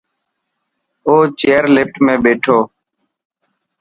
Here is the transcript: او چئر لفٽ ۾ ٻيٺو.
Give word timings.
او 1.07 1.15
چئر 1.39 1.63
لفٽ 1.75 1.95
۾ 2.05 2.13
ٻيٺو. 2.23 2.59